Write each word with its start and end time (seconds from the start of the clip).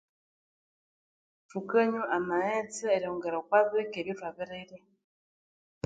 Thukanywa 1.49 2.03
amaghetse 2.17 2.83
eryongera 2.95 3.35
okwa 3.41 3.59
bike 3.71 3.97
ebithwabirirya 4.01 4.79